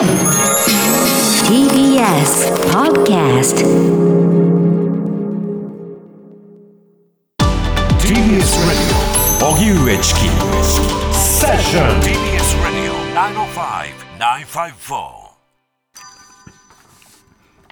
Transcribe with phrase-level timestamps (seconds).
[0.00, 0.16] TBS
[2.72, 3.60] Podcast
[7.98, 8.96] TBS Radio
[9.46, 10.20] 荻上チキ
[11.12, 12.96] セッション TBS Radio
[14.16, 15.36] 905-954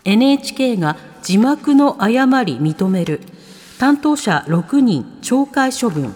[0.05, 3.23] NHK が字幕の誤り認める
[3.79, 6.15] 担当者6人懲戒処分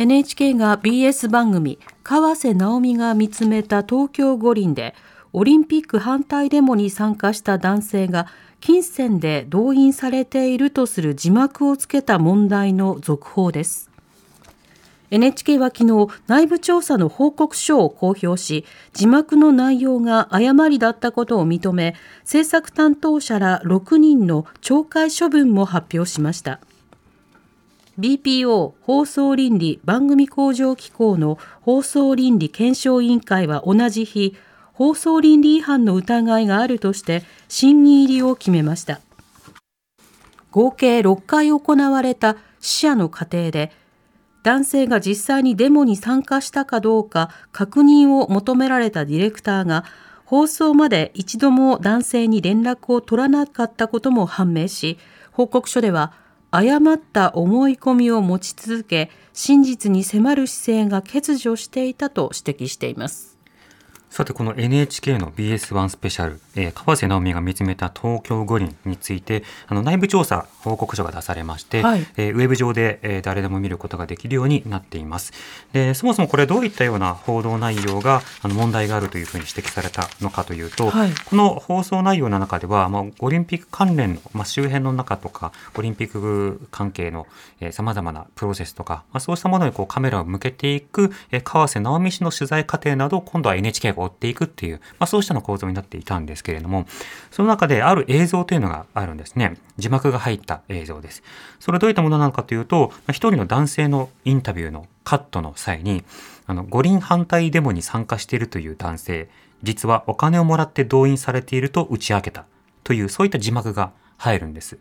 [0.00, 4.94] NHK が BS 番組川瀬直美が見つめた東京五輪で
[5.34, 8.26] オリンピック反対デモに参加した男性が
[8.62, 13.90] 金銭で動員されているとする字幕をつけた問題の続報です。
[15.10, 26.58] NHK は昨日内部調査の報告書を公表し字幕の内容が誤りだったことを認め制作担当者ら6人の懲戒処分も発表しました。
[28.00, 34.34] BPO 放送倫理番組向上機構の放送倫理検証委員会は同じ日
[34.72, 39.00] 放送倫理違反の疑いがあるとして審議入りを決めました。
[40.50, 43.70] 合計6回行われた死者の過程で
[44.42, 49.84] 男性が実際にデモに参加したかどうか確認を求められたディレクターが
[50.24, 54.98] 放送まで一度も男性に連絡を取らなかったことも判明し
[55.32, 56.14] 報告書では
[56.50, 63.39] 誤った思い込みを持ち続け真実に迫る姿勢が欠如していたと指摘しています。
[64.10, 75.32] さて、この NHK の BS1 スペシャル、えー、川瀬直美が見つめた東京五輪について、あの内部調査報告書が出されまして、はい、えー、ウェブ上で、えー、誰でも見ることができるようになっています。
[75.72, 87.28] で、そもそもこれどういったような報道内容があの問題があるというふうに指摘されたのかというと、はい、この放送内容の中では、まあ、オリンピック関連の、まあ、周辺の中とか、オリンピック関係の
[87.70, 96.86] さまざまなプロセスとか、まあ、そうしたものにこうカメラを向けていく、えー、川瀬直美氏の取材過程などを今度は NHK が追っていくっていう、まあ、そうしたの構造になっていたんですけれども、
[97.30, 99.56] その中である映像というのがあるんですね。
[99.78, 101.22] 字幕が入った映像です。
[101.58, 106.04] それはどういったものなのかというと、一人の男性のインタビューのカットの際に、
[106.46, 109.28] あの、五輪反対デモに参加しているという男性、
[109.62, 112.44] 実はお金をもらって動員されていると打ち明けた
[112.84, 114.78] という、そういった字幕が入るんです。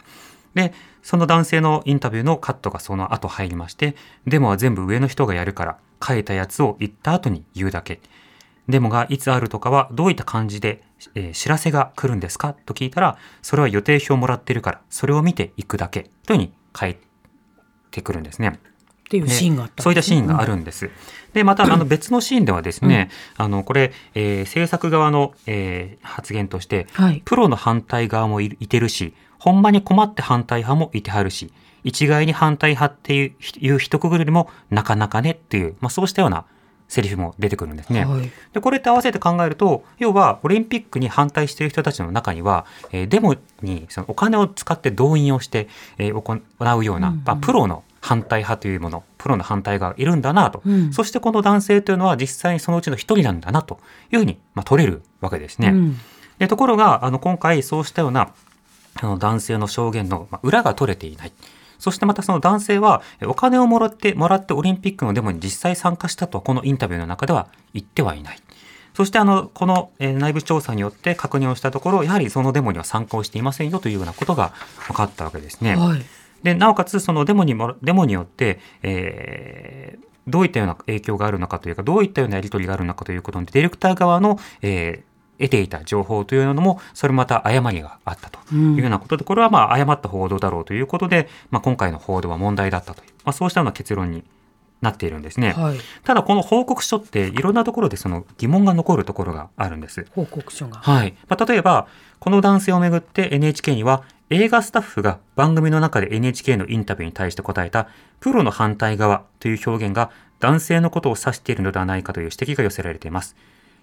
[0.53, 0.73] で、
[1.03, 3.95] その男性のインタビューのカットがその後入りまして、
[4.25, 7.99] デモは全部上の人がやるから、書いたやつを言った後に言うだけ。
[8.67, 10.83] デモがいつあるとかはどういった感じで、
[11.15, 12.53] えー、知らせが来るんですか？
[12.53, 16.97] と聞いたら、それは予定表をもらってるから、それを見ていくだけというふうに書い
[17.91, 18.59] てくるんですね。
[18.59, 20.91] っていうシーンがあった、そういったシーンがあるんです。
[21.33, 23.09] で、また、あの、別のシーンではですね、
[23.39, 31.51] うん、あの、これ、えー、制作側の、えー、発言として、はい、プロの反対側もいてるし、ほんまに困って反対派もいてはるし、
[31.83, 33.33] 一概に反対派っていう
[33.79, 36.45] 一括りでもなかなかねっていう、まあそうしたような
[36.89, 38.03] セリフも出てくるんですね。
[38.03, 45.69] はい、でこれと合わせて考えると要はオリンピックに反対している人たちの中には、えー、デモにそのお金を使って動員をして、
[45.99, 46.41] えー、行
[46.77, 53.79] うような、うんうん、まあ、プロの反対派というものプロの反対がいるんだなと、うん、そしてこの男性というのは実際にそのうちの一人なんだなと
[54.11, 55.69] いうふうに、まあ、取れるわけですね。
[55.69, 55.97] うん、
[56.39, 58.33] でところがあの今回そうしたような
[58.95, 61.31] あの男性の証言の、まあ、裏が取れていない。
[61.79, 68.39] そしてまたその男性は、お金をもらって、もらってオリンピックのデモに実際参加したとは、このインタビューの中では言ってはいない。
[68.93, 74.53] そしてあの、この内部調査によって確認をしたところ、やはりそのデモには参加をしていませんよというようなことが
[74.87, 75.75] 分かったわけですね。
[75.77, 76.01] はい、
[76.43, 85.08] で、なおかつそのデモにも、デモによって、えー、どういったような影響があるのかというか、どういったようなやり取りがあるのかということで、ディレクター側の、えー、
[85.39, 94.23] 得ていた情報というのも、それまた誤りがあったというようなことで、これはまあ誤った報道だろうということで、まあ、今回の報道は問題だったという、まあ、そうしたような結論に
[94.81, 100.05] なっているんですね、はい、ただこの報告書っていろんなところでその疑問が残るところがあるんです。
[100.11, 100.79] 報告書が。
[100.79, 101.87] はい、まあ、例えば
[102.19, 107.89] この男性をめぐって NHK には映画スタッフが番組の中で NHK のインタビューに対して答えた
[108.19, 113.35] プロの反対側という表現が男性のことを指しているのではないかという指摘が寄せられています。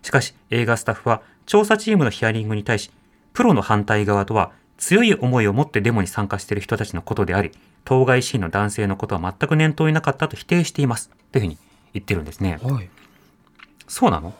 [0.03, 2.91] しかし映画スタッフは調査チームのヒアリングに対し、
[3.33, 7.53] プロの反対側とは強い思いを持ってデモに参加している人たちのことであり、
[7.85, 11.11] 当該シーンの男性のことは全く念頭になかったと否定しています。
[11.33, 11.59] というふうに
[11.95, 12.59] 言ってるんですね。
[12.63, 12.91] はい、
[13.87, 14.35] そうなの、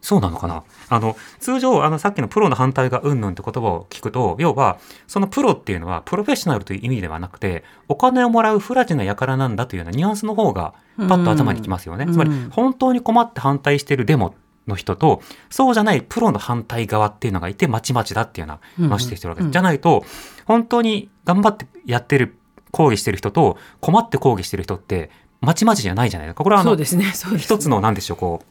[0.00, 0.64] そうなのかな？
[0.88, 12.06] あの、通常、あの、さっきのプロの反対がうんぬんって言葉を聞くと、要は、そのプロっていうのは、プロフェッショナルという意味ではなくて、お金をもらう不ラジな輩なんだというようなニュアンスの方が、パッと頭にきますよね。
[12.06, 14.34] つまり、本当に困って反対しているデモ
[14.66, 19.44] の人と、そうじゃないプロの反対側っていうのがいて、まちまちだっていうような話してるわけです。
[19.44, 20.04] うんうん、じゃないと、
[20.44, 22.36] 本当に頑張ってやってる、
[22.70, 25.10] 抗議してる人と、困って抗議してる人って、
[25.40, 26.44] まちまちじゃないじゃないですか。
[26.44, 28.46] これはあの、ね、ね一つの、なんでしょう、こう、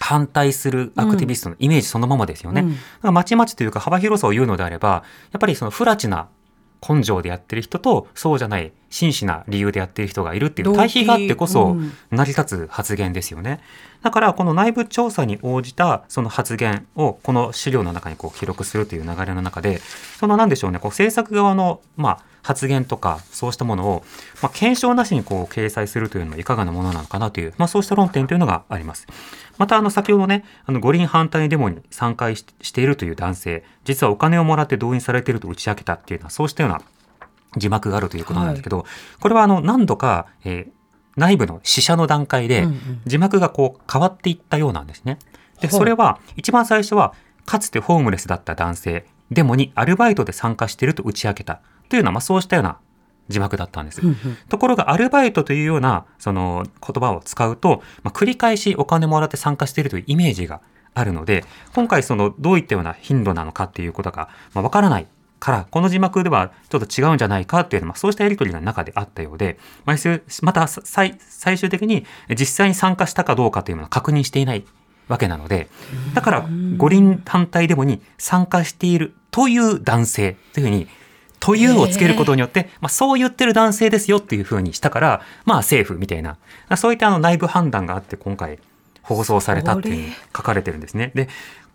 [0.00, 2.66] 反対するアクティビストのイメージそのままですよね。
[3.02, 6.28] うん、まちまちというか幅広さを言うのであれば、やっぱりその不埒な
[6.86, 11.76] 根性でやってる人とそうじゃない真摯な理由でやってる人がいるっていう対比があってこそ
[12.12, 13.58] 成り立つ発言ですよね。
[14.02, 19.78] だからこの内部調査に応じたその発言をこの資料の中にこう記録するという流れの中で
[20.20, 24.04] その何でしょうねこう制作側のまあ発言とかそうしたものを、
[24.42, 29.08] まあ、検証なしにこう掲載するというのはいかがなものなのかなという、まあ、そうした論点というのがあります。
[29.58, 36.82] またあの先ほどねあの五輪反対デモに参加しているという男性実はお金をもらって動員されていると打ち明けたっていうのはそうしたような
[37.56, 38.86] 字幕があるということなんですけど、はい、
[39.20, 40.70] これはあの何度か、えー、
[41.16, 42.66] 内部の試写の段階で
[43.06, 45.18] 字幕がこう変わっていったようなんですね。
[45.60, 47.14] でそれは一番最初は
[47.46, 52.78] かつてホームレスだった男性デモにアルバイトで参加していると打ち明けたというような、まあ、そうしたような
[53.28, 54.02] 字幕だったんです。
[54.48, 60.60] ところがアルバイトというようなその言葉を使うと、まあ、繰り返しお金もらって参加しているというイメージが
[60.94, 65.06] あるので今回そのどういったような頻度なのかっていうことがわ、まあ、からない
[65.44, 71.18] からこの字幕ではちょっと違うんじゃないかっていうのはそうしたやり取りの中であったようでまた最
[71.58, 74.64] 終的に実際に参加したかどうかというのは確認していない
[75.06, 75.68] わけなので
[76.14, 76.48] だから
[76.78, 80.88] 五輪反対デモに参加しているという男性というふうに
[81.40, 86.38] というをつけることによって、まあ、そう言ってる男性ですよっていうふうにしたから、まあ、政府みたいな、
[86.78, 88.58] そういったあの内部判断があって、今回、
[89.02, 91.12] 放送されたっていう書かれてるんですね。
[91.14, 91.28] で、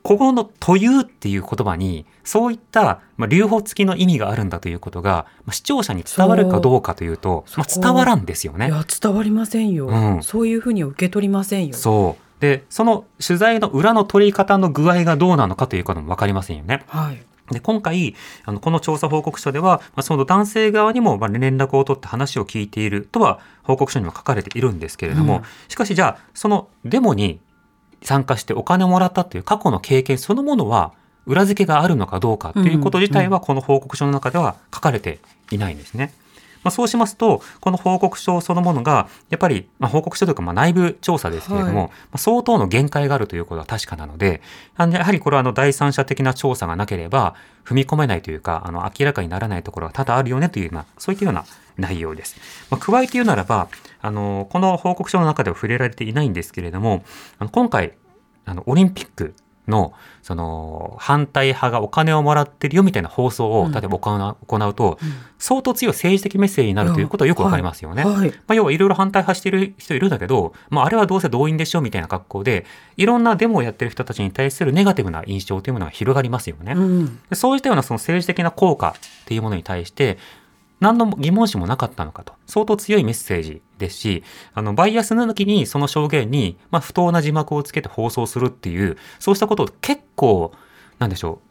[0.09, 8.69] ここの「という」っていう言葉にそういった、まあ、留保付きの意味があるんだということが、まあ、視聴者に伝わるかどうかというとまあ、伝わらんですよね。
[8.69, 11.75] いや伝わりませんよ、うん、そういうふうに受け取りませんよ。
[11.75, 16.81] そうでその取材の裏の取り方の具合がどうなのかということも分かりませんよね。
[16.87, 17.21] はい
[17.51, 18.15] で今回
[18.45, 27.39] あのこの調査報告書では、まあ、その男性側にもまあ連絡を取って話を聞いているとは報告書には書かれているんですけれども、うん、しかしじゃあそのデモに
[28.01, 30.93] 参加してお金をもらったっていう過去の経験そのものは
[31.25, 35.19] 裏付けがあるのかどうかっていうこと自体はこの報告書の中では書かれて
[35.51, 36.13] いないんですね。
[36.63, 44.41] まあ、そうしますと、この報告書そのものが、やっぱり、まあ、報告書というか、まあ、内部調査ですけれども、はい、まあ、相当の限界があるということは確かなので、
[44.77, 51.45] やはりこれはあの第三者的な調査がなければ、踏み込めないというか、あの明らかにならないところが多々あるよねというような、そういったような
[51.79, 52.37] 内容です。
[52.69, 53.69] まあ、加えて言うならば、
[54.01, 57.03] あの、この報告書の中では触れられていないんですけれども、
[57.37, 57.93] あの今回、
[58.45, 59.33] あの、オリンピック
[59.69, 64.35] のその反対派がお金をもらってるよみたいな放送を例えば行
[64.67, 64.99] うと、
[65.37, 68.03] 相当強い政治的メッセージになるということはよくわかりますよね。
[68.03, 72.65] はいはい、まあ、要はいろいろ反対派してる人いるんだけど、まあ、あれはどうせ動員でしょみたいな格好で
[72.97, 76.73] いろんなデモをやってる人たちに対するネガティブな印象というものが広がりますよね。
[76.73, 80.17] うん、そういったようなその政治的な効果っていうものに対して
[80.79, 82.33] 何の疑問視もなかったのかと。
[82.45, 84.23] 相当強いメッセージですし、
[84.53, 90.53] あの、バイアス抜きにその証言に、まあ、不当な字幕をつけて放送するっていう、そうしたことを結構、
[90.99, 91.41] なんでしょ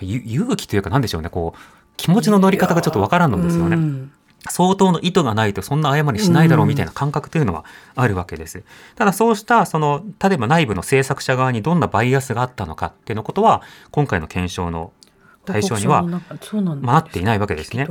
[0.00, 1.60] う、勇気というかなんでしょうね、こう、
[1.96, 4.08] 気持ちの乗り方がちょっとわからんのですよね。
[4.50, 7.64] 相当の意図がないとそんな誤りしないだろうみたいな感覚というのは
[7.94, 8.64] あるわけです。
[8.96, 13.62] ただそうしたその例えば内部の制作者側にどんなバイアスがあったのかっていうのことは
[13.92, 14.92] 今回の検証の
[15.44, 17.88] 対象にはなっていないわけですね。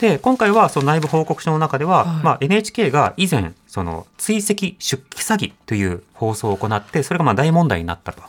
[0.00, 8.22] で今回はその内部報告書の中では、はい、まあ、NHK が以前その追跡出機詐欺という放送を行ってそれがまあ大問題になったと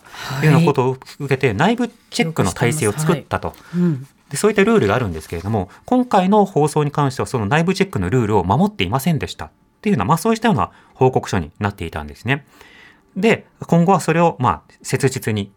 [0.43, 0.47] い。
[0.47, 3.49] うようなことを受けて内部チェックの体制を作ったと。
[3.49, 4.07] はいうん。
[4.29, 9.45] でそういったルールがあるんですけれども今回の放送に関してはその内部チェックのルールを守っていませんでした。
[9.45, 9.49] っ
[9.81, 12.45] ていうような、まあ、そうしたような報告書になっていたんですね。
[13.15, 15.51] で今後はそれをまあ切実に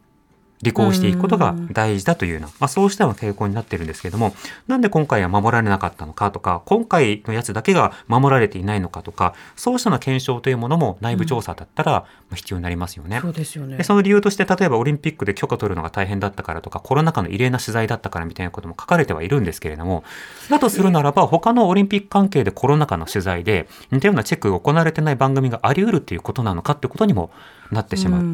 [0.62, 4.34] 履行していくことが大事だというような、まあ、そうしたような傾向になってるんですけれども、
[4.66, 13.16] なんで今回は守られなかったのかとか、今回のやつだけが守られていないのかとか、そうしたような検証というものも内部調査だったら必要になりますよね。
[13.16, 13.78] うん、そうですよね。
[13.78, 20.04] でその理由として、例えばオリンピックで許可取るのが大変だったからとか、コロナ禍の異例な取材だったからみたいなことも書かれてはいるんですけれども、
[20.50, 27.30] だとするならば、他のオリンピック関係でコロナ禍の取材で、似たようなチェックが行われてない番組があり得るっていうことなのかってことにも
[27.70, 28.24] なってしまう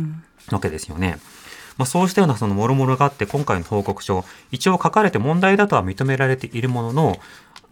[0.52, 1.18] わけですよね。
[1.40, 1.45] うん
[1.76, 7.16] まあ、そうしたようなその諸々があって今回の報告書一応書かれて問題だとは認められているものの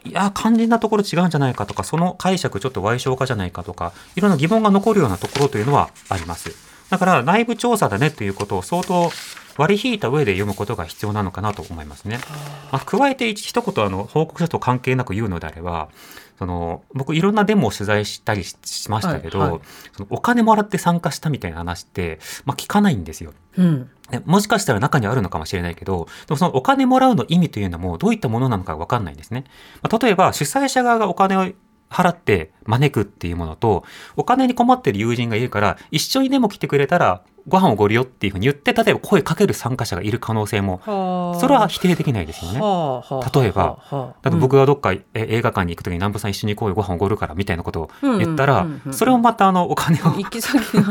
[0.05, 6.51] いや肝心なところ違うんじゃないかとかその解釈ちょっと歪償化じゃないかとかいろんな疑問が残るようなところというのはあります
[6.91, 9.11] だから内部調査だねということを相当
[9.57, 12.19] 割り引いた上で読むことが必要なのかなと思いますね。
[12.73, 15.89] まあ、加えて一言あの報告書と関係なく言うのであれば
[16.39, 19.61] その僕いろんなデモを取材したりしましたけど、はいはい、
[19.93, 23.33] そのお金もらって参加したみたいな話って、まあ、聞かないんですよ。
[23.57, 23.91] うん
[24.27, 29.45] もしかしたら中にあるのかもしれないけど、でもそのお金もらうの意味というのもどういったものなのかわかんないんですね。
[29.83, 31.51] まあ、例えば主催者側がお金を
[31.91, 33.85] 払って招くっていうものと、
[34.17, 40.81] お金に困ってる友人がいるから、一緒にでも来てくれたら、ご飯おごるよっていうふうに言って、例えば声かける参加者がいる可能性も、
[41.41, 42.59] それは否定できないですよね。
[42.59, 43.79] 例えば、
[44.23, 50.15] だって僕がどっか映画館に行くときに南部さん一緒に行こうよ、ご飯おごるからみたいなことを言ったら、それもまたあのお金を。
[50.17, 50.85] 行き先が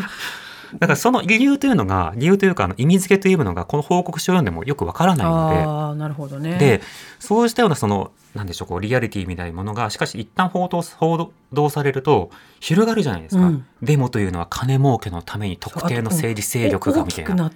[0.79, 6.81] だからその理由というのが理由というかあの意味付けというのがこの報告書を読んでもよくわからないのであなるほど、ね、で
[7.19, 17.51] そうしたようなそのなんでしょうこうリアリティみたいなものがしかし一旦報道報道されると広がるじゃないですか、うん、デモというのは金儲けのために特定の政治勢力がみたいな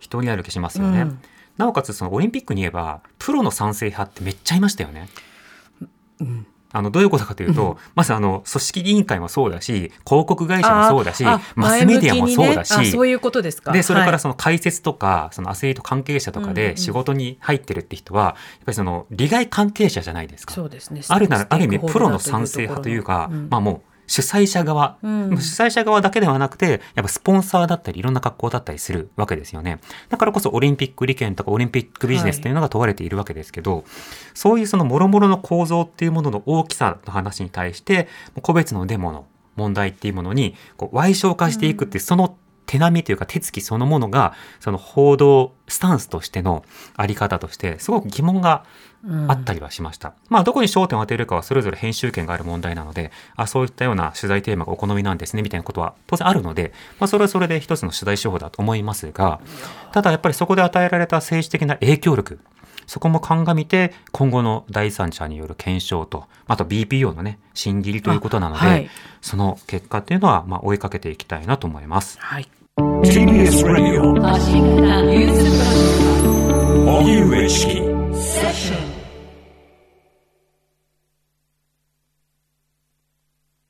[0.00, 1.18] 人に歩きしますよね、うん、
[1.56, 5.08] なおかつそのオリンピックに言えばプロの賛成派ってめっちゃいましたよね。
[6.20, 11.24] うんあのどういうことかというと、うん、まずあの組織委員会もそうだし広告会社もそうだし
[11.54, 13.72] マスメディアもそうだし、ね、そういうことですか？
[13.72, 20.54] でそれからその解説とか、はい、そのアスリート関係者とかで仕事に入ってるって人は、やっぱりその利害関係者じゃないですか。
[20.54, 29.80] そうですね、あるならある意味プロの賛成派というか、うん、まあもう主催者側、うん、主催者側だけではなくて、やっぱスポンサーだったり、いろんな格好だったりするわけですよね。
[30.08, 33.84] だからこそオリンピック利権とかオリンピックビジネスというのが問われているわけですけど、はい、
[34.34, 38.08] そういうその諸々の構造っていうものの大きさの話に対して、
[38.42, 42.36] 個別のデモの問題っていうものにこう歪小化していくっていう、その
[42.72, 46.64] 手並みというか手つきそのものが、その報道スタンスとしての
[46.96, 48.64] あり方として、すごく疑問が
[49.28, 50.08] あったりはしました。
[50.08, 59.42] うん、まあ、どこに焦点を当てるかはそれぞれ編集権がある問題なので、あそういったような取材テーマがお好みなんですね、みたいなことは当然あるので、まあ、それはそれで一つの取材手法だと思いますが、
[59.92, 62.40] ただやっぱりそこで与えられた政治的な影響力、
[62.86, 72.18] そこも鑑みて、今後の第三者による検証と、あと BPO のね、審議りということなので、はい、その結果っていうのは、まあ、追いかけていきたいなと思います。
[72.20, 72.48] はい。
[72.78, 74.14] TBS Radio
[76.86, 77.72] 荻上チキ
[78.16, 78.91] セッション